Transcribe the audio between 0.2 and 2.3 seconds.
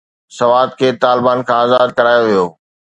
سوات کي طالبان کان آزاد ڪرايو